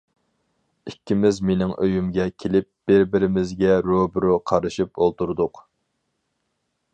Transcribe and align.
ئىككىمىز 0.91 1.39
مېنىڭ 1.49 1.73
ئۆيۈمگە 1.83 2.25
كېلىپ، 2.43 2.69
بىر-بىرىمىزگە 2.91 3.77
روبىرو 3.89 4.33
قارىشىپ 4.53 5.05
ئولتۇردۇق. 5.05 5.63